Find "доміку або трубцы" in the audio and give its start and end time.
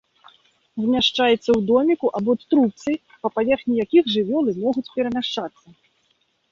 1.71-2.91